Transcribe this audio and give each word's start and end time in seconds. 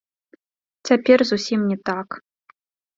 Цяпер 0.89 1.17
зусім 1.35 1.59
не 1.73 1.77
так. 1.93 2.21